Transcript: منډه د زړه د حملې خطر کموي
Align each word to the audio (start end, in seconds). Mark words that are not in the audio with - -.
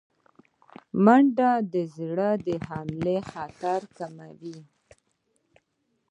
منډه 1.03 1.49
د 1.73 1.75
زړه 1.97 2.29
د 2.45 2.47
حملې 2.67 3.17
خطر 3.31 3.81
کموي 3.97 4.59